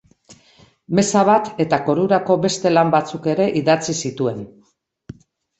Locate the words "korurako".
1.89-2.37